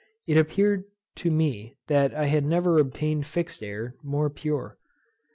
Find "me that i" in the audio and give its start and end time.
1.29-2.25